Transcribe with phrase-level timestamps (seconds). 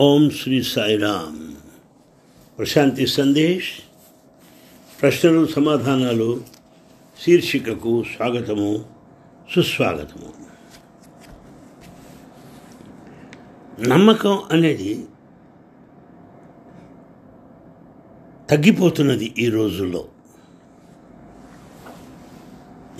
[0.00, 1.54] ఓం శ్రీ సాయిరామ్
[2.58, 3.68] ప్రశాంతి సందేశ్.
[5.02, 6.44] ప్రశ్నలు సమాధానాలు
[7.20, 8.84] శీర్షికకు స్వాగతము
[9.54, 10.32] సుస్వాగతము.
[13.88, 15.06] నమ్మకం అనేది
[18.50, 20.08] తగ్గిపోతున్నది ఈ రోజుల్లో.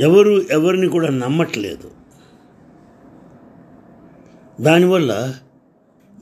[0.01, 1.91] ఎవరు ఎవరిని కూడా నమ్మట్లేదు.
[4.61, 5.35] దానివల్ల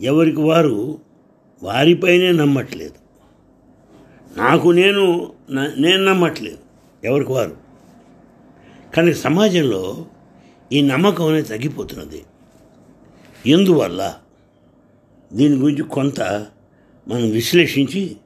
[0.03, 0.99] ఎవరికి వారు
[1.63, 2.95] వారిపైనే నమ్మట్లేదు.
[4.37, 5.33] నాకు నేను
[5.79, 6.59] నేను నమ్మట్లేదు
[7.05, 7.57] ఎవరికి వారు.
[8.97, 10.07] కానీ సమాజంలో
[10.73, 12.25] ఈ నమ్మకం అనేది తగ్గిపోతున్నది.
[13.47, 14.19] ఎందువల్ల?
[15.33, 16.21] దీని గురించి కొంత
[17.09, 18.17] మనం విశ్లేషించి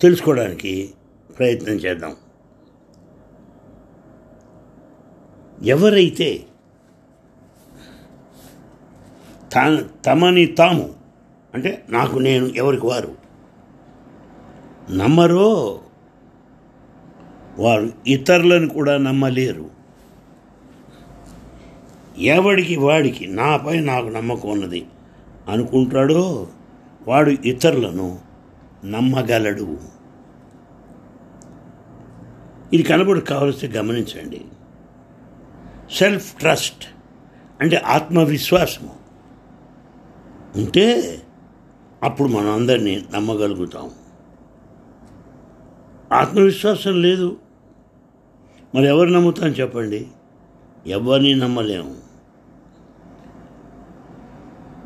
[0.00, 0.90] తెలుసుకోవడానికి
[1.38, 2.16] ప్రయత్నం చేద్దాం.
[5.64, 6.46] ఎవరైతే
[10.06, 10.94] తమని తాము.
[11.54, 13.14] అంటే నాకు నేను ఎవరికి వారు?
[14.90, 15.80] నమ్మరో?
[17.58, 19.70] వారు ఇతరులను కూడా నమ్మలేరు.
[22.18, 24.86] ఎవడికి వాడికి నాపై నాకు నమ్మకం ఉన్నది
[25.48, 26.48] అనుకుంటాడో
[27.08, 28.18] వాడు ఇతరులను
[28.84, 29.78] నమ్మగలడు.
[32.72, 34.44] ఇది కనబడి కావలసి గమనించండి.
[35.92, 36.84] సెల్ఫ్ ట్రస్ట్
[37.60, 39.03] అంటే ఆత్మవిశ్వాసము.
[40.56, 41.18] ఉంటే
[42.02, 42.54] అప్పుడు మనం
[43.14, 43.90] నమ్మగలుగుతాం.
[46.12, 47.36] ఆత్మవిశ్వాసం లేదు.
[48.74, 50.06] మరి ఎవరు నమ్ముతాం చెప్పండి?
[50.86, 51.94] ఎవరిని నమ్మలేము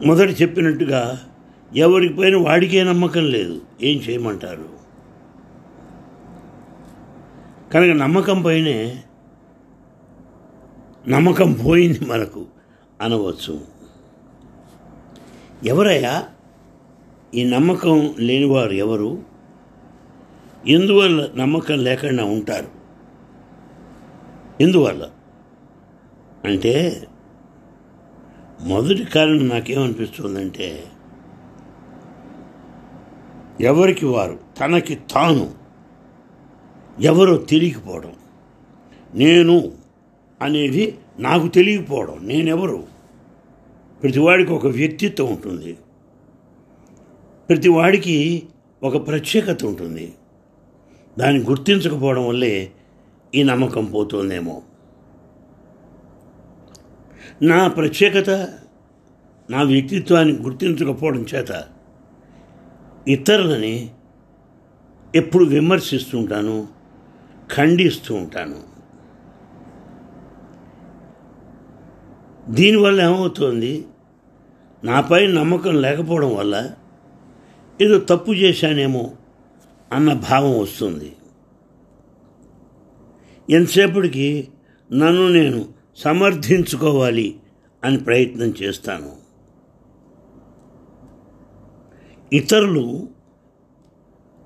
[0.07, 1.21] మొదటి చెప్పినట్టుగా
[1.77, 3.61] ఎవరికి పైన వాడికే నమ్మకం లేదు.
[3.83, 4.69] ఏం చేయమంటారు?
[7.73, 9.03] కనుక నమ్మకం పైనే
[11.09, 12.47] నమ్మకం పోయింది మనకు
[13.01, 13.78] అనవచ్చు.
[15.65, 16.29] ఎవరయ్యా?
[17.35, 19.23] ఈ నమ్మకం లేనివారు ఎవరు?
[20.67, 22.69] ఎందువల్ల నమ్మకం లేకుండా ఉంటారు?
[24.61, 25.11] ఎందువల్ల?
[26.45, 27.07] అంటే
[28.61, 30.85] మొదటి కారణం నాకేమనిపిస్తుందంటే
[33.61, 34.39] ఎవరికి వారు?
[34.61, 35.51] తనకి తాను.
[37.01, 38.13] ఎవరో తెలియకపోవడం.
[39.15, 39.73] నేను
[40.43, 42.27] అనేది నాకు తెలియకపోవడం.
[42.27, 42.98] నేనెవరు?
[44.03, 45.79] ప్రతివాడికి ఒక వ్యక్తిత్వం ఉంటుంది.
[47.49, 48.43] ప్రతివాడికి
[48.83, 50.15] ఒక ప్రత్యేకత ఉంటుంది.
[51.19, 52.73] దాన్ని గుర్తించకపోవడం వల్లే
[53.35, 54.63] ఈ నమ్మకం పోతుందేమో.
[57.43, 58.31] నా ప్రత్యేకత
[59.51, 61.65] నా వ్యక్తిత్వాన్ని గుర్తించకపోవడం చేత
[63.09, 63.91] ఇతరులని
[65.15, 66.69] ఎప్పుడు విమర్శిస్తూ ఉంటాను
[67.57, 68.78] ఖండిస్తూ ఉంటాను.
[72.51, 73.85] దీనివల్ల ఏమవుతుంది?
[74.85, 76.71] నాపై నమ్మకం లేకపోవడం వల్ల
[77.81, 79.11] ఏదో తప్పు చేశానేమో
[79.93, 81.13] అన్న భావం వస్తుంది.
[83.51, 84.49] ఎంతసేపటికి
[84.93, 87.37] నన్ను నేను సమర్థించుకోవాలి
[87.85, 89.13] అని ప్రయత్నం చేస్తాను.
[92.33, 93.09] ఇతరులు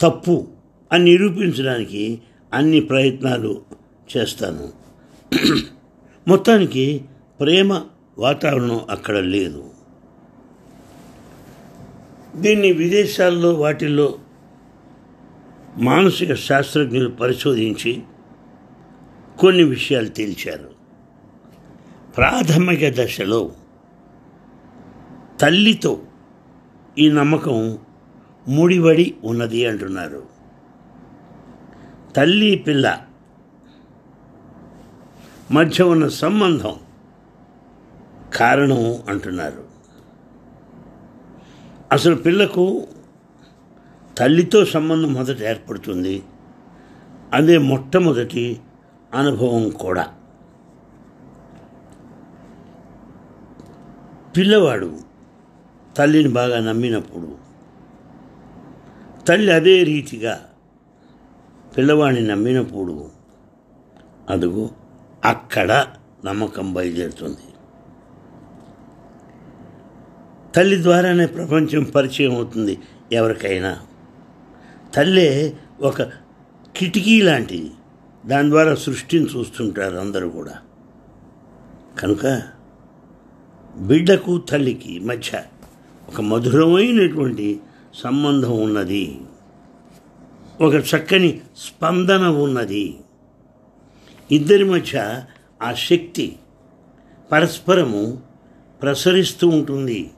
[0.00, 0.46] తప్పు
[0.92, 3.62] అని నిరూపించడానికి అన్ని ప్రయత్నాలు
[4.16, 4.72] చేస్తాను.
[6.28, 7.04] మొత్తానికి
[7.40, 7.84] ప్రేమ
[8.18, 9.70] వాతావరణం అక్కడ లేదు.
[12.36, 14.18] దీన్ని విదేశాల్లో వాటిల్లో
[15.76, 18.02] మానసిక శాస్త్రజ్ఞులు పరిశోధించి
[19.38, 20.70] కొన్ని విషయాలు తేల్చారు.
[22.16, 23.52] ప్రాథమిక దశలో
[25.40, 26.02] తల్లితో
[26.98, 27.78] ఈ నమ్మకం
[28.48, 30.26] ముడివడి ఉన్నది అంటున్నారు.
[32.16, 33.00] తల్లి పిల్ల
[35.50, 36.76] మధ్య ఉన్న సంబంధం
[38.34, 39.64] కారణం అంటున్నారు.
[41.92, 42.86] అసలు పిల్లకు
[44.18, 46.22] తల్లితో సంబంధం మొదట ఏర్పడుతుంది.
[47.32, 48.60] అదే మొట్టమొదటి
[49.14, 50.08] అనుభవం కూడా.
[54.36, 54.98] పిల్లవాడు
[55.96, 57.38] తల్లిని బాగా నమ్మినప్పుడు
[59.26, 60.44] తల్లి అదే రీతిగా
[61.76, 63.10] పిల్లవాడిని నమ్మినప్పుడు
[64.30, 64.70] అదుగు
[65.24, 65.86] అక్కడ
[66.24, 67.51] నమ్మకం బయలుదేరుతుంది.
[70.54, 72.78] తల్లి ద్వారానే ప్రపంచం పరిచయం అవుతుంది
[73.12, 73.78] ఎవరికైనా.
[74.94, 76.02] తల్లే ఒక
[76.76, 77.70] కిటికీ లాంటిది.
[78.26, 80.54] దాని ద్వారా సృష్టిని చూస్తుంటారు అందరూ కూడా.
[81.98, 82.42] కనుక
[83.76, 85.42] బిడ్డకు తల్లికి మధ్య
[86.08, 87.60] ఒక మధురమైనటువంటి
[87.94, 89.20] సంబంధం ఉన్నది.
[90.60, 92.96] ఒక చక్కని స్పందన ఉన్నది.
[94.30, 95.24] ఇద్దరి మధ్య
[95.62, 96.36] ఆ శక్తి
[97.32, 98.18] పరస్పరము
[98.82, 100.10] ప్రసరిస్తూ ఉంటుంది.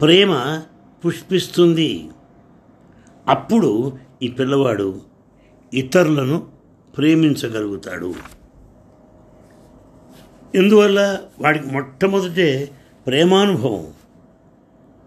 [0.00, 0.62] ప్రేమ
[1.06, 2.10] పుష్పిస్తుంది.
[3.28, 5.00] అప్పుడు ఈ పిల్లవాడు
[5.74, 6.46] ఇతరులను
[6.96, 8.14] ప్రేమించగలుగుతాడు.
[10.54, 12.70] ఎందువల్ల వాడికి మొట్టమొదటే
[13.06, 13.92] ప్రేమానుభవం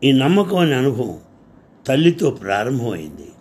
[0.03, 1.19] ఈ నమ్మకం అనే అనుభవం
[1.87, 3.31] తల్లితో ప్రారంభమైంది.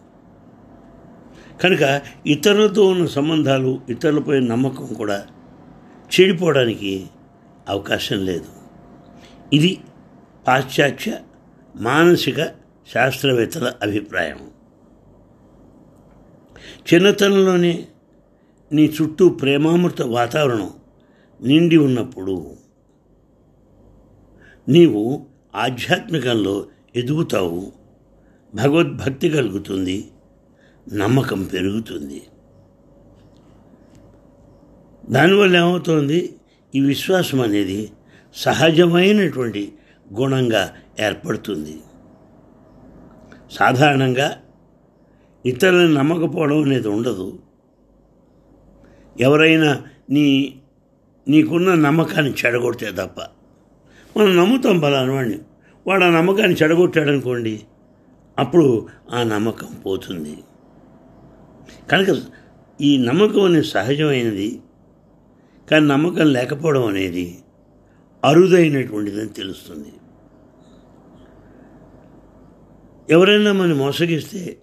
[1.62, 5.26] కనుక ఇతరులతో ఉన్న సంబంధాలు ఇతరులపై నమ్మకం కూడా
[6.20, 7.06] చెడిపోవడానికి
[7.68, 8.46] అవకాశం లేదు.
[9.52, 9.80] ఇది
[10.46, 11.18] పాశ్చాత్య
[11.76, 12.36] మానసిక
[12.94, 14.50] శాస్త్రవేత్తల అభిప్రాయం.
[16.94, 17.88] చిన్నతనంలోనే
[18.72, 20.70] నీ చుట్టూ ప్రేమామృత వాతావరణం
[21.42, 22.56] నిండి ఉన్నప్పుడు
[24.68, 26.66] నీవు ఆధ్యాత్మికంలో
[26.96, 27.72] ఎదుగుతావు.
[28.54, 30.10] భగవద్భక్తి కలుగుతుంది.
[30.94, 32.22] నమ్మకం పెరుగుతుంది.
[35.10, 36.34] దానివల్ల ఏమవుతోంది?
[36.74, 37.92] ఈ విశ్వాసం అనేది
[38.34, 39.72] సహజమైనటువంటి
[40.14, 41.78] గుణంగా ఏర్పడుతుంది.
[43.50, 44.42] సాధారణంగా
[45.46, 47.38] ఇతరులను నమ్మకపోవడం అనేది ఉండదు.
[49.20, 50.54] ఎవరైనా నీ
[51.28, 53.20] నీకున్న నమ్మకాన్ని చెడగొడితే తప్ప.
[54.16, 55.38] మనం నమ్ముతాం బలానవాణ్ణి
[55.86, 57.62] వాడు ఆ నమ్మకాన్ని చెడగొట్టాడు అనుకోండి
[58.38, 60.38] అప్పుడు ఆ నమ్మకం పోతుంది.
[61.90, 62.22] కనుక
[62.80, 64.60] ఈ నమ్మకం అనేది సహజమైనది.
[65.70, 67.38] కానీ నమ్మకం లేకపోవడం అనేది
[68.24, 69.92] అరుదైనటువంటిదని తెలుస్తుంది.
[73.10, 74.58] ఎవరైనా మనం మోసగిస్తే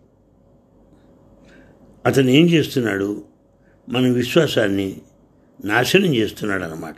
[2.06, 3.24] అతను ఏం చేస్తున్నాడు?
[3.90, 5.02] మన విశ్వాసాన్ని
[5.66, 6.96] నాశనం చేస్తున్నాడు అన్నమాట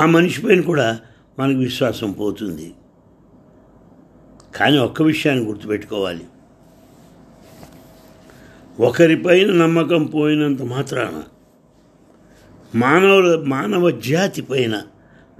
[0.00, 1.00] ఆ మనిషి పైన కూడా
[1.38, 2.74] మనకు విశ్వాసం పోతుంది.
[4.54, 6.24] కానీ ఒక్క విషయాన్ని గుర్తుపెట్టుకోవాలి.
[8.80, 11.22] ఒకరిపైన నమ్మకం పోయినంత మాత్రాన
[12.74, 14.82] మానవ మానవ జాతి పైన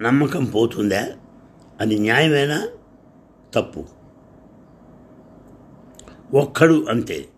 [0.01, 1.09] నమ్మకం పోతుందా?
[1.81, 2.69] అది న్యాయమేనా?
[3.55, 3.85] తప్పు.
[6.35, 7.29] ఒక్కడు అంతే.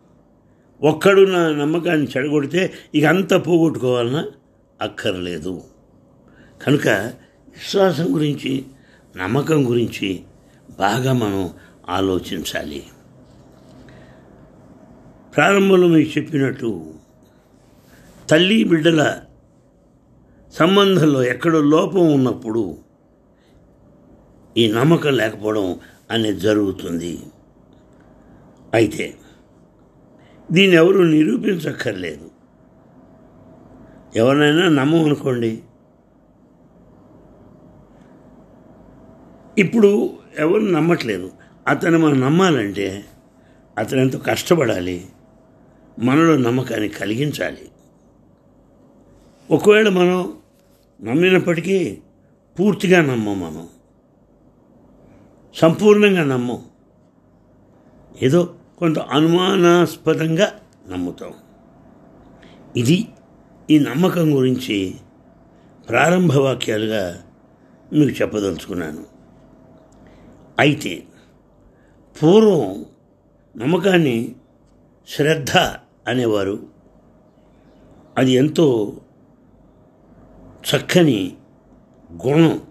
[0.82, 4.24] ఒక్కడు నా నమ్మకాన్ని చెడగొడితే ఇక అంతా పోగొట్టుకోవాలన్న
[4.80, 5.62] అక్కర్లేదు.
[6.62, 6.88] కనుక
[7.48, 8.64] విశ్వాసం గురించి
[9.16, 10.20] నమ్మకం గురించి
[10.78, 11.50] బాగా మనం
[11.88, 12.86] ఆలోచించాలి.
[15.36, 16.94] ప్రారంభంలో మీకు చెప్పినట్టు
[18.30, 19.20] తల్లి బిడ్డల
[20.52, 22.76] సంబంధంలో ఎక్కడో లోపం ఉన్నప్పుడు
[24.56, 25.80] ఈ నమ్మకం లేకపోవడం
[26.12, 27.18] అనేది జరుగుతుంది.
[28.74, 29.14] అయితే
[30.50, 32.30] దీన్ని ఎవరు నిరూపించక్కర్లేదు.
[34.16, 35.62] ఎవరినైనా నమ్మమనుకోండి.
[39.58, 41.32] ఇప్పుడు ఎవరు నమ్మట్లేదు.
[41.68, 43.04] అతను మనం నమ్మాలంటే
[43.78, 45.06] అతను ఎంతో కష్టపడాలి.
[45.98, 47.68] మనలో నమ్మకాన్ని కలిగించాలి.
[49.50, 50.36] ఒకవేళ మనం
[51.02, 51.98] నమ్మినప్పటికీ
[52.60, 53.68] పూర్తిగా నమ్మం మనం.
[55.54, 56.64] సంపూర్ణంగా నమ్మం.
[58.22, 61.32] ఏదో కొంత అనుమానాస్పదంగా నమ్ముతాం.
[62.76, 63.08] ఇది
[63.70, 64.94] ఈ నమ్మకం గురించి
[65.88, 67.22] ప్రారంభ వాక్యాలుగా
[67.92, 69.04] మీకు చెప్పదలుచుకున్నాను.
[70.58, 71.04] అయితే
[72.22, 72.84] పూర్వం
[73.56, 74.34] నమ్మకాన్ని
[75.08, 75.50] శ్రద్ధ
[76.08, 76.66] అనేవారు.
[78.18, 79.00] అది ఎంతో
[80.70, 81.36] చక్కని
[82.26, 82.62] గుణం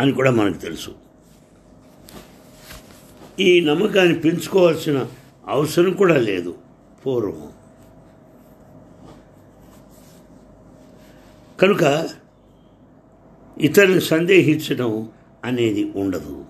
[0.00, 0.99] అని కూడా మనకు తెలుసు.
[3.40, 5.06] ఈ నమ్మకాన్ని పెంచుకోవాల్సిన
[5.48, 6.54] అవసరం కూడా లేదు.
[7.06, 7.52] పూర్వం.
[11.60, 12.08] కనుక
[13.58, 15.08] ఇతరుని సందేహించడం
[15.44, 16.44] అనేది ఉండదు.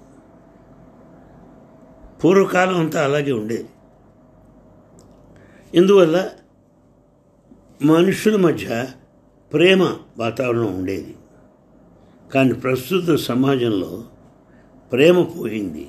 [2.25, 3.69] పూర్వకాలం అంతా అలాగే ఉండేది.
[5.75, 6.31] ఇందువల్ల
[7.85, 8.89] మనుషుల మధ్య
[9.53, 11.17] ప్రేమ వాతావరణం ఉండేది.
[12.35, 14.05] కానీ ప్రస్తుత సమాజంలో
[14.93, 15.89] ప్రేమ పోయింది.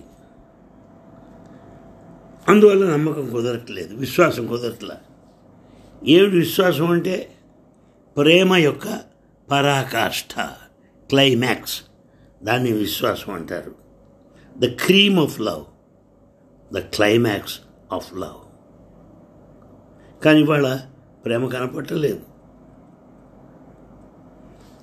[2.47, 4.97] అందువల్ల నమ్మకం కుదరట్లేదు విశ్వాసం కుదరట్ల.
[6.07, 7.31] ఏమిటి విశ్వాసం అంటే
[8.17, 8.99] ప్రేమ యొక్క
[9.51, 10.41] పరాకాష్ఠ
[11.09, 11.81] క్లైమాక్స్.
[12.43, 13.75] దాన్ని విశ్వాసం అంటారు.
[14.57, 15.65] The cream of love
[16.73, 17.59] the climax
[17.93, 18.41] of love
[20.23, 20.79] కానీ ఇవాళ
[21.25, 22.21] ప్రేమ కనపట్టలేదు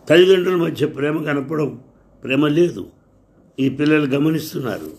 [0.08, 1.80] తల్లిదండ్రుల మధ్య ప్రేమ కనపడం
[2.24, 2.86] ప్రేమ లేదు.
[3.60, 4.90] ఈ పిల్లలు గమనిస్తున్నారు.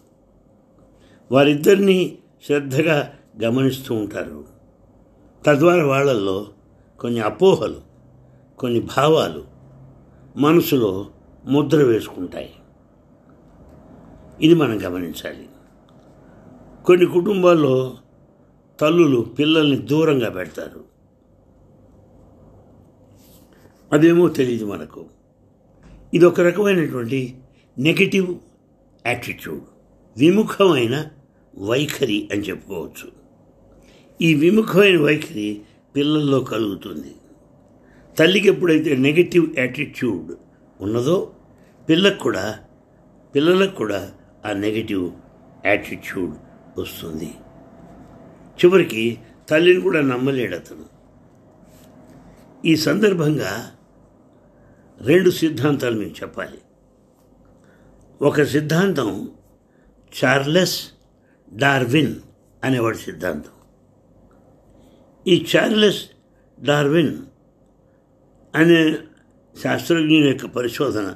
[1.31, 4.45] వారిద్దరినీ శ్రద్ధగా గమనిస్తూ ఉంటారు.
[5.45, 6.47] తద్వారా వాళ్ళల్లో
[6.99, 7.81] కొన్ని అపోహలు
[8.59, 9.45] కొన్ని భావాలు
[10.37, 11.11] మనసులో
[11.45, 12.53] ముద్ర వేసుకుంటాయి.
[14.41, 15.49] ఇది మనం గమనించాలి.
[16.85, 17.97] కొన్ని కుటుంబాల్లో
[18.79, 20.83] తల్లులు పిల్లల్ని దూరంగా పెడతారు.
[23.93, 25.05] అదేమో తెలియదు మనకు.
[26.13, 27.41] ఇది ఒక రకమైనటువంటి
[27.77, 28.39] నెగటివ్
[29.05, 29.61] యాటిట్యూడ్
[30.17, 31.05] విముఖమైన
[31.59, 33.11] వైఖరి అని చెప్పుకోవచ్చు.
[34.21, 35.61] ఈ విముఖమైన వైఖరి
[35.95, 37.15] పిల్లల్లో కలుగుతుంది.
[38.19, 40.35] తల్లికి ఎప్పుడైతే నెగటివ్ యాటిట్యూడ్
[40.81, 41.31] ఉన్నదో
[41.89, 42.59] పిల్లకు కూడా
[43.35, 44.11] పిల్లలకు కూడా
[44.45, 45.11] ఆ నెగటివ్
[45.65, 46.35] యాటిట్యూడ్
[46.79, 47.33] వస్తుంది.
[48.59, 49.17] చివరికి
[49.49, 50.85] తల్లిని కూడా నమ్మలేడు అతను.
[52.65, 53.71] ఈ సందర్భంగా
[55.01, 56.57] రెండు సిద్ధాంతాలు మీకు చెప్పాలి.
[58.21, 59.29] ఒక సిద్ధాంతం
[60.23, 60.87] చార్లెస్
[61.53, 62.15] డార్విన్
[62.63, 63.49] అనేవాడి సిద్ధాంతం.
[65.27, 66.05] ఈ చార్లెస్
[66.63, 67.17] డార్విన్
[68.55, 68.97] అనే
[69.63, 71.15] శాస్త్రజ్ఞుని యొక్క పరిశోధన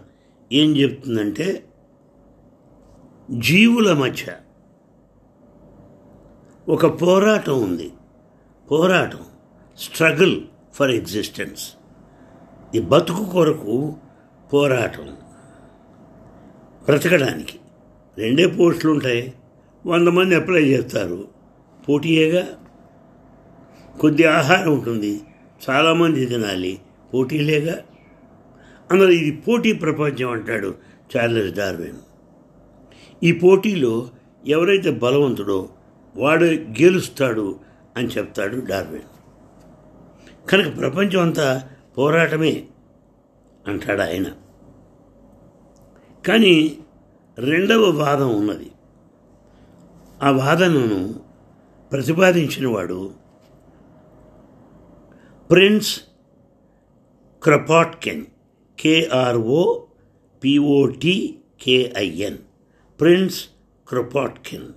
[0.51, 1.65] ఏం చెప్తుందంటే
[3.31, 4.35] జీవుల మధ్య
[6.69, 7.91] ఒక పోరాటం ఉంది.
[8.71, 9.19] పోరాటం
[9.79, 10.41] స్ట్రగుల్
[10.73, 11.73] ఫర్ ఎగ్జిస్టెన్స్.
[12.75, 13.95] ఈ బతుకు కొరకు
[14.53, 15.17] పోరాటం.
[16.85, 17.59] బ్రతకడానికి.
[18.17, 19.33] రెండే పోస్టులు ఉంటాయి
[19.85, 21.27] వంద మంది అప్లై చేస్తారు.
[21.89, 22.47] పోటీయేగా
[23.99, 25.21] కొద్ది ఆహారం ఉంటుంది.
[25.69, 26.79] చాలామంది తినాలి.
[27.13, 27.75] పోటీలేగా.
[28.91, 30.75] అందులో ఇది పోటీ ప్రపంచం అంటాడు
[31.17, 31.97] చార్లెస్ డార్విన్.
[33.23, 34.09] ఈ పోటీలో
[34.47, 35.69] ఎవరైతే బలవంతుడో
[36.15, 37.59] వాడు గెలుస్తాడు
[37.97, 39.03] అని చెప్తాడు డార్విన్.
[40.49, 42.63] కనుక ప్రపంచం అంతా పోరాటమే
[43.67, 44.25] అంటాడు ఆయన.
[46.27, 46.77] కానీ
[47.37, 48.71] రెండవ వాదం ఉన్నది.
[50.21, 51.15] ఆ వాదనను
[51.91, 53.13] ప్రతిపాదించినవాడు
[55.51, 56.01] Prince
[57.43, 58.25] Kropotkin
[58.79, 59.79] KRO
[60.43, 62.37] POT KIN
[62.99, 63.47] Prince
[63.87, 64.69] Kropotkin.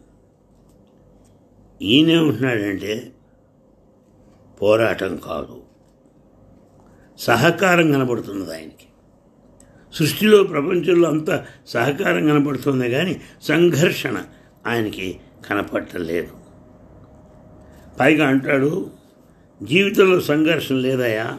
[1.82, 3.12] ఈయనేమంటున్నాడంటే
[4.62, 5.62] పోరాటం కాదు.
[7.18, 8.86] సహకారం కనబడుతున్నది ఆయనకి.
[9.94, 14.24] సృష్టిలో ప్రపంచంలో అంత సహకారం కనబడుతుంది కానీ సంఘర్షణ
[14.66, 16.32] ఆయనకి కనపట్టలేదు
[18.00, 18.90] పైగా అంటాడు
[19.62, 21.38] జీవితంలో సంఘర్షణ లేదయా?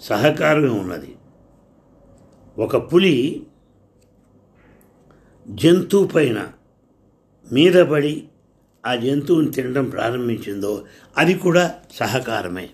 [0.00, 1.16] సహకారమే ఉన్నది.
[2.58, 3.46] ఒక పులి
[5.48, 6.48] జంతువు పైన
[7.52, 8.28] మీద పడి
[8.86, 10.84] ఆ జంతువుని తినడం ప్రారంభించిందో
[11.16, 12.70] అది కూడా సహకారమే.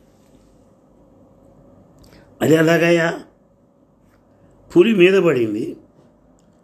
[2.42, 3.20] అది ఎలాగయ్యా?
[4.76, 5.76] పులి మీద పడింది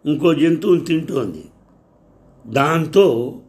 [0.05, 1.45] ఇంకో జంతువుని తింటోంది.
[2.47, 3.39] దాంతో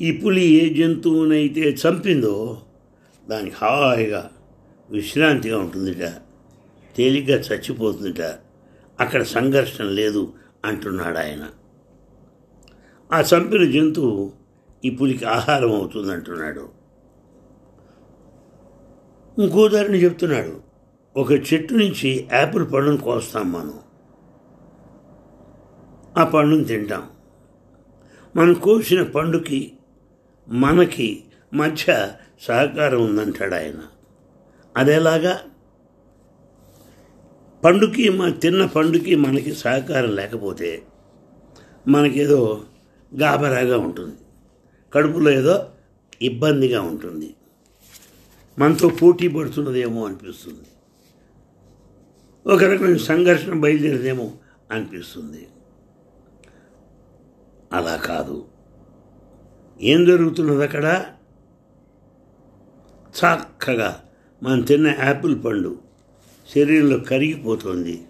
[0.00, 2.62] ఈ పులి ఏ జంతువునైతే చంపిందో
[3.30, 4.30] దానికి హాయిగా
[4.90, 6.12] విశ్రాంతిగా ఉంటుందిట.
[6.96, 8.20] తేలిగ్గా చచ్చిపోతుందిట.
[9.00, 10.32] అక్కడ సంఘర్షణ లేదు
[10.64, 11.50] అంటున్నాడు ఆయన.
[13.12, 14.32] ఆ చంపిన జంతువు
[14.84, 16.68] ఈ పులికి ఆహారం అవుతుంది అంటున్నాడు
[19.38, 20.60] ఇంకో దారిని చెప్తున్నాడు.
[21.16, 23.74] ఒక చెట్టు నుంచి యాపిల్ పండును కోస్తాం మనం.
[26.18, 27.02] ఆ పండును తింటాం.
[28.36, 29.72] మనం కోసిన పండుకి
[30.48, 31.24] మనకి
[31.54, 33.74] మధ్య సహకారం ఉందంటాడు ఆయన.
[34.76, 35.40] అదేలాగా
[37.64, 40.82] పండుకి మన తిన్న పండుకి మనకి సహకారం లేకపోతే
[41.88, 42.64] మనకేదో
[43.20, 44.16] గాబరాగా ఉంటుంది.
[44.92, 45.68] కడుపులో ఏదో
[46.22, 47.34] ఇబ్బందిగా ఉంటుంది.
[48.58, 50.64] మనతో పోటీ పడుతున్నదేమో అనిపిస్తుంది.
[52.54, 54.32] ఒక రకమైన సంఘర్షణ బయలుదేరిదేమో
[54.70, 55.48] అనిపిస్తుంది.
[57.72, 58.53] అలా కాదు.
[59.80, 61.04] ఏం జరుగుతున్నది అక్కడ?
[63.18, 64.02] చక్కగా
[64.42, 65.78] మనం తిన్న యాపిల్ పండు
[66.54, 68.02] శరీరంలో కరిగిపోతుంది.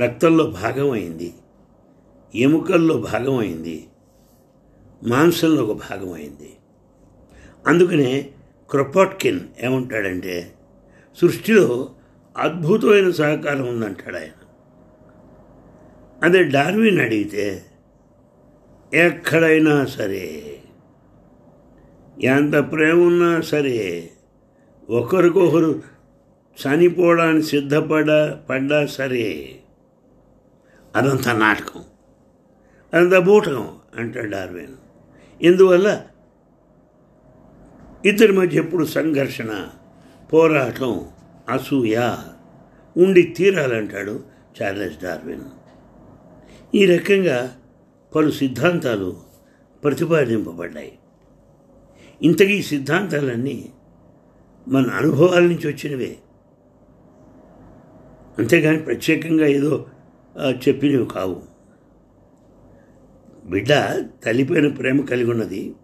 [0.00, 1.34] రక్తంలో భాగమైంది.
[2.34, 3.88] ఎముకల్లో భాగమైంది.
[5.06, 6.56] మాంసంలో ఒక భాగమైంది.
[7.66, 8.30] అందుకనే
[8.70, 10.54] క్రొపాట్కిన్ ఏమంటాడంటే
[11.20, 11.90] సృష్టిలో
[12.36, 14.30] అద్భుతమైన సహకారం ఉందంటాడు ఆయన.
[16.22, 17.64] అదే డార్విన్ అడిగితే
[18.94, 20.55] ఎక్కడైనా సరే
[22.22, 24.10] ఎంత ప్రేమ ఉన్నా సరే
[24.90, 25.82] ఒకరికొకరు
[26.66, 29.56] చనిపోవడానికి సిద్ధపడా పడ్డా సరే
[30.96, 31.80] అదంతా నాటకం.
[32.94, 34.74] అదంతా బూటకం అంటాడు డార్విన్.
[35.42, 36.02] ఇందువల్ల
[38.04, 39.68] ఇద్దరి మధ్య ఎప్పుడు సంఘర్షణ
[40.32, 41.08] పోరాటం
[41.48, 42.16] అసూయ
[42.96, 44.24] ఉండి తీరాలంటాడు
[44.62, 45.44] చార్లెస్ డార్విన్.
[46.74, 47.56] ఈ రకంగా
[48.14, 49.16] పలు సిద్ధాంతాలు
[49.84, 50.98] ప్రతిపాదింపబడ్డాయి.
[52.22, 53.72] ఇంతకీ ఈ సిద్ధాంతాలన్నీ
[54.68, 56.16] మన అనుభవాల నుంచి వచ్చినవే.
[58.38, 59.86] అంతేగాని ప్రత్యేకంగా ఏదో
[60.68, 61.42] చెప్పినవి కావు.
[63.44, 63.68] బిడ్డ
[64.24, 65.74] తల్లిపైన ప్రేమ కలిగి ఉన్నది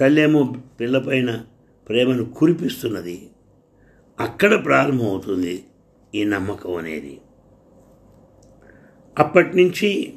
[0.00, 1.44] తల్లేమో పిల్లపైన
[1.88, 3.30] ప్రేమను కురిపిస్తున్నది
[4.20, 5.64] అక్కడ ప్రారంభమవుతుంది
[6.14, 7.20] ఈ నమ్మకం అనేది.
[9.18, 10.14] అప్పటి నుంచి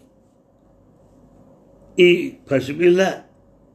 [2.00, 3.22] ఈ పసిపిల్ల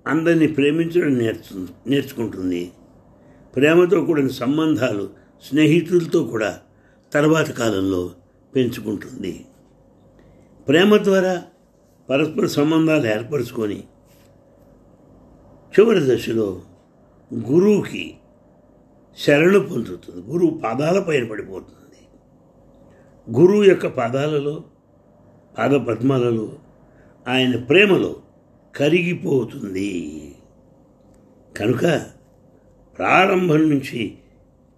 [0.06, 2.72] అందరినీ ప్రేమించడం నేర్చు నేర్చుకుంటుంది.
[3.56, 5.10] ప్రేమతో కూడిన సంబంధాలు
[5.42, 6.60] స్నేహితులతో కూడా
[7.12, 8.10] తర్వాత కాలంలో
[8.54, 9.44] పెంచుకుంటుంది.
[10.68, 11.42] ప్రేమ ద్వారా
[12.10, 13.84] పరస్పర సంబంధాలు ఏర్పరచుకొని
[15.74, 16.62] చివరి దశలో
[17.34, 18.16] గురువుకి
[19.18, 20.26] శరణు పొందుతుంది.
[20.32, 22.00] గురువు పాదాల పైన పడిపోతుంది.
[23.38, 24.64] గురువు యొక్క పాదాలలో
[25.58, 26.52] పాద పద్మాలలో
[27.28, 28.16] ఆయన ప్రేమలో
[28.76, 30.34] కరిగిపోతుంది.
[31.56, 32.06] కనుక
[32.98, 34.14] ప్రారంభం నుంచి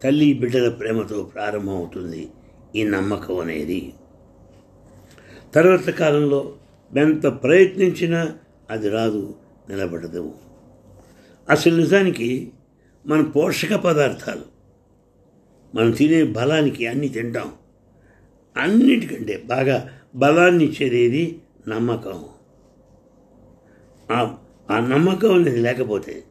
[0.03, 2.29] తల్లి బిడ్డల ప్రేమతో ప్రారంభమవుతుంది
[2.76, 3.93] ఈ నమ్మకం అనేది.
[5.55, 6.57] తర్వాత కాలంలో
[6.97, 8.37] ఎంత ప్రయత్నించినా
[8.71, 9.35] అది రాదు
[9.69, 10.35] నిలబడదు.
[11.50, 12.53] అసలు నిజానికి
[13.07, 14.57] మన పోషక పదార్థాలు
[15.75, 17.53] మనం తినే బలానికి అన్నీ తింటాం.
[18.57, 21.38] అన్నిటికంటే బాగా బలాన్ని ఇచ్చేది
[21.69, 22.25] నమ్మకం.
[24.12, 24.36] ఆ-
[24.70, 26.25] ఆ నమ్మకం అనేది లేకపోతే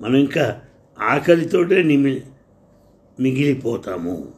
[0.00, 0.60] మనం ఇంకా
[0.98, 2.20] ఆకలితోటే నిమి
[3.20, 4.28] మిగిలిపోతాము.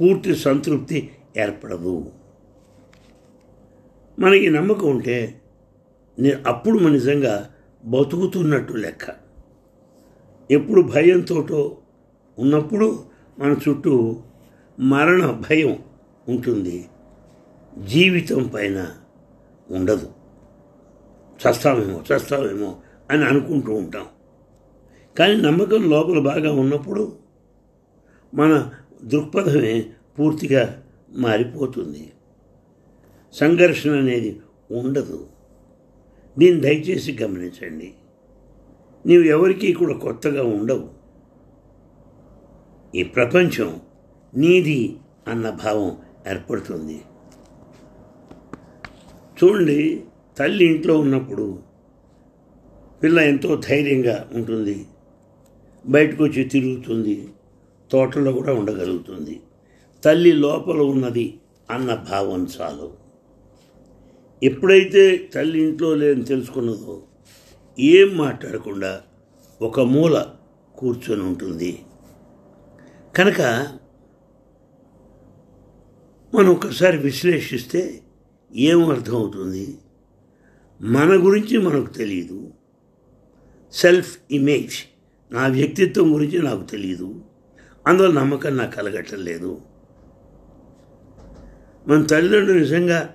[0.00, 2.12] పూర్తి సంతృప్తి ఏర్పడదు.
[4.18, 5.40] మనకి నమ్మకం ఉంటే
[6.46, 7.50] అప్పుడు మన నిజంగా
[7.84, 9.06] బతుకుతున్నట్టు లెక్క.
[10.50, 11.76] ఎప్పుడు భయంతోటో
[12.38, 13.04] ఉన్నప్పుడు
[13.38, 14.22] మన చుట్టూ
[14.80, 15.78] మరణ భయం
[16.28, 16.88] ఉంటుంది.
[17.84, 18.88] జీవితం పైన
[19.70, 20.15] ఉండదు.
[21.36, 22.76] చస్తామేమో చస్తామేమో
[23.10, 24.06] అని అనుకుంటూ ఉంటాం.
[25.18, 27.16] కానీ నమ్మకం లోపల బాగా ఉన్నప్పుడు
[28.34, 28.70] మన
[29.04, 32.12] దృక్పథమే పూర్తిగా మారిపోతుంది.
[33.32, 34.40] సంఘర్షణ అనేది
[34.70, 35.28] ఉండదు.
[36.38, 37.94] దీన్ని దయచేసి గమనించండి.
[39.06, 40.88] నీవు ఎవరికీ కూడా కొత్తగా ఉండవు.
[42.94, 43.80] ఈ ప్రపంచం
[44.36, 44.96] నీది
[45.28, 45.96] అన్న భావం
[46.30, 47.02] ఏర్పడుతుంది.
[49.44, 50.04] చూడండి
[50.38, 51.62] తల్లి ఇంట్లో ఉన్నప్పుడు
[53.02, 54.86] పిల్ల ఎంతో ధైర్యంగా ఉంటుంది.
[55.86, 57.28] బయటకు వచ్చి తిరుగుతుంది.
[57.90, 59.40] తోటలో కూడా ఉండగలుగుతుంది.
[60.04, 62.92] తల్లి లోపల ఉన్నది అన్న భావం చాలు.
[64.42, 67.02] ఎప్పుడైతే తల్లి ఇంట్లో లేదని తెలుసుకున్నదో
[67.78, 69.02] ఏం మాట్లాడకుండా
[69.62, 70.26] ఒక మూల
[70.74, 71.78] కూర్చొని ఉంటుంది.
[73.16, 73.40] కనుక
[76.34, 78.00] మనం ఒకసారి విశ్లేషిస్తే
[78.56, 79.78] ఏం అర్థమవుతుంది?
[80.80, 82.52] మన గురించి మనకు తెలియదు
[83.72, 84.74] సెల్ఫ్ ఇమేజ్
[85.32, 87.24] నా వ్యక్తిత్వం గురించి నాకు తెలియదు
[87.86, 89.60] అందువల్ల నమ్మకం నాకు కలగటం లేదు.
[91.88, 93.14] మన తల్లిదండ్రులు నిజంగా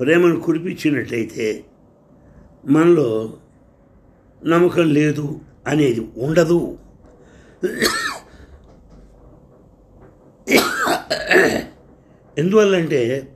[0.00, 1.64] ప్రేమను కురిపించినట్టయితే
[2.66, 3.38] మనలో
[4.42, 6.78] నమ్మకం లేదు అనేది ఉండదు.
[12.38, 13.28] ఎందువల్లంటే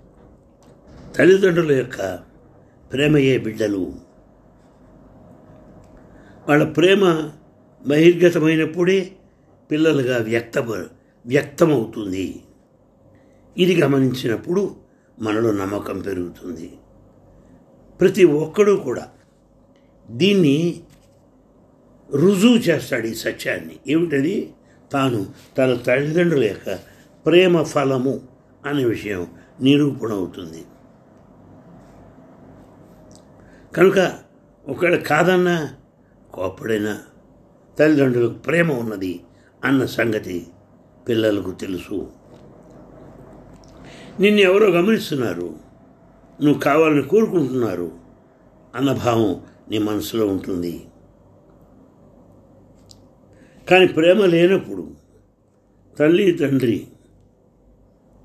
[1.17, 2.27] తల్లిదండ్రుల యొక్క
[2.93, 3.93] ప్రేమయే బిడ్డలు.
[6.49, 7.31] వాళ్ళ ప్రేమ
[7.87, 9.13] బహిర్గతమైనప్పుడే
[9.71, 10.59] పిల్లలుగా వ్యక్త
[11.27, 12.43] వ్యక్తమవుతుంది.
[13.57, 14.75] ఇది గమనించినప్పుడు
[15.21, 16.73] మనలో నమ్మకం పెరుగుతుంది.
[18.01, 19.09] ప్రతి ఒక్కడూ కూడా
[20.11, 20.83] దీన్ని
[22.15, 23.77] రుజువు చేస్తాడు ఈ సత్యాన్ని.
[23.89, 24.53] ఏమిటది?
[24.93, 25.27] తాను
[25.59, 26.79] తన తల్లిదండ్రుల యొక్క
[27.27, 28.21] ప్రేమ ఫలము
[28.67, 29.27] అనే విషయం
[29.63, 30.65] నిరూపణ అవుతుంది
[33.77, 34.19] కనుక
[34.69, 35.75] ఒకవేళ కాదన్నా
[36.35, 37.03] కోప్పడైనా
[37.79, 39.21] తల్లిదండ్రులకు ప్రేమ ఉన్నది
[39.65, 40.47] అన్న సంగతి
[41.09, 42.11] పిల్లలకు తెలుసు.
[44.21, 45.55] నిన్ను ఎవరో గమనిస్తున్నారు.
[46.43, 47.93] నువ్వు కావాలని కోరుకుంటున్నారు
[48.75, 50.87] అన్న భావం నీ మనసులో ఉంటుంది.
[53.71, 54.91] కానీ ప్రేమ లేనప్పుడు
[55.99, 56.87] తల్లి తండ్రి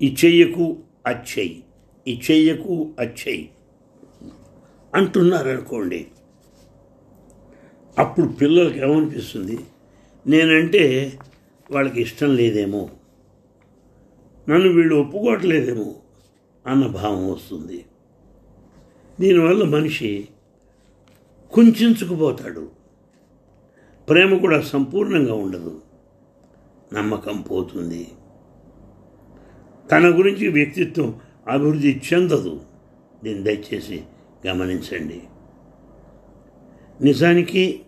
[0.02, 1.64] ఈ చెయ్యకు అచ్చెయ్యి
[2.08, 3.50] ఈ చెయ్యకు అచ్చెయ్యి
[4.94, 6.06] అంటున్నారనుకోండి
[7.98, 9.58] అప్పుడు పిల్లలకి ఏమనిపిస్తుంది?
[10.26, 11.12] నేనంటే
[11.70, 12.90] వాళ్ళకి ఇష్టం లేదేమో
[14.48, 15.94] నన్ను వీళ్ళు ఒప్పుకోవట్లేదేమో
[16.66, 17.84] అన్న భావం వస్తుంది.
[19.20, 20.28] దీనివల్ల మనిషి
[21.52, 22.68] కుంచుకుపోతాడు.
[24.08, 25.80] ప్రేమ కూడా సంపూర్ణంగా ఉండదు.
[26.92, 28.08] నమ్మకం పోతుంది.
[29.92, 32.60] తన గురించి వ్యక్తిత్వం అభివృద్ధి చెందదు.
[33.24, 34.02] దీన్ని దయచేసి
[34.46, 35.20] గమనించండి.
[37.00, 37.82] నిజానికి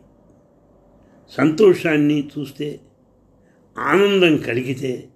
[1.30, 2.80] సంతోషాన్ని చూస్తే
[3.78, 5.08] ఆనందం కలిగితే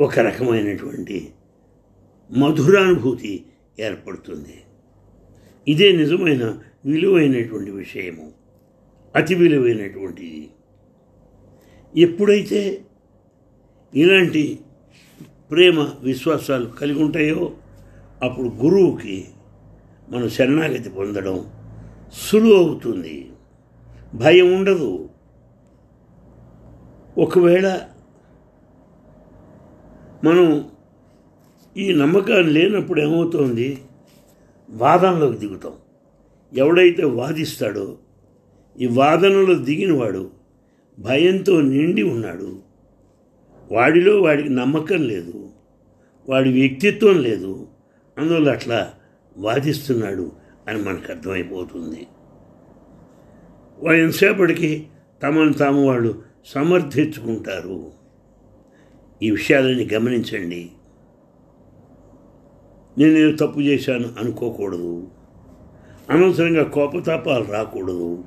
[0.00, 1.32] ఒక రకమైనటువంటి
[2.30, 3.44] మధురానుభూతి
[3.78, 4.56] ఏర్పడుతుంది.
[5.68, 6.44] ఇదే నిజమైన
[6.86, 8.32] విలువైనటువంటి విషయము
[9.14, 10.50] అతి విలువైనటువంటిది
[11.96, 12.84] ఎప్పుడైతే
[13.94, 14.60] ఇలాంటి
[15.50, 17.56] ప్రేమ విశ్వాసాలు కలిగి ఉంటాయో
[18.22, 19.28] అప్పుడు గురువుకి
[20.10, 21.46] మనం శరణాగతి పొందడం
[22.12, 23.30] సులువు అవుతుంది.
[24.14, 25.08] భయం ఉండదు.
[27.18, 27.80] ఒకవేళ
[30.24, 30.70] మనం
[31.76, 33.78] ఈ నమ్మకం లేనప్పుడు ఏమవుతోంది?
[34.70, 35.72] వాదనలోకి దిగుతాం.
[36.54, 37.96] ఎవడైతే వాదిస్తాడో
[38.80, 40.30] ఈ వాదనలో దిగినవాడు
[40.98, 42.58] భయంతో నిండి ఉన్నాడు.
[43.72, 45.48] వాడిలో వాడికి నమ్మకం లేదు.
[46.28, 47.66] వాడి వ్యక్తిత్వం లేదు.
[48.18, 48.92] అందువల్ల అట్లా
[49.40, 50.32] వాదిస్తున్నాడు
[50.68, 52.06] అని మనకు అర్థమైపోతుంది.
[53.78, 54.86] వాడు ఎంతసేపటికి
[55.22, 57.92] తమను తాము వాళ్ళు సమర్థించుకుంటారు.
[59.22, 60.70] ఈ విషయాలని గమనించండి.
[62.98, 65.08] నేను తప్పు చేశాను అనుకోకూడదు.
[66.10, 68.24] అనవసరంగా కోపతాపాలు రాకూడదు.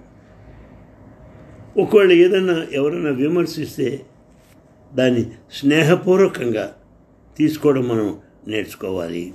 [1.78, 4.06] ఒకవేళ ఏదైనా ఎవరైనా విమర్శిస్తే
[4.96, 6.74] దాన్ని స్నేహపూర్వకంగా
[7.38, 9.34] తీసుకోవడం మనం నేర్చుకోవాలి.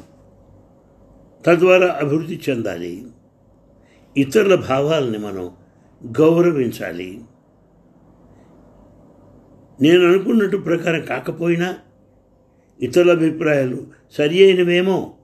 [1.49, 3.07] తద్వారా అభివృద్ధి చెందాలి.
[4.17, 5.51] ఇతరుల భావాలని మనం
[6.21, 7.21] గౌరవించాలి.
[9.81, 11.75] నేను అనుకున్నట్టు ప్రకారం కాకపోయినా
[12.81, 15.15] ఇతరుల అభిప్రాయాలు సరి అయినవేమో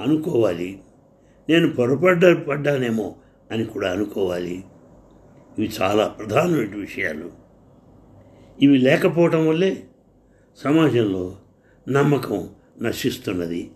[0.00, 0.80] అనుకోవాలి.
[1.48, 3.14] నేను పొరపడ్డ పడ్డానేమో
[3.50, 4.64] అని కూడా అనుకోవాలి.
[5.58, 7.30] ఇవి చాలా ప్రధానమైన విషయాలు.
[8.62, 9.84] ఇవి లేకపోవటం వల్లే
[10.64, 11.36] సమాజంలో
[11.88, 12.48] నమ్మకం
[12.82, 13.70] నశిస్తున్నది.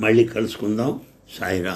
[0.00, 1.00] మళ్ళీ కలుసుకుందాం.
[1.28, 1.70] 啥意思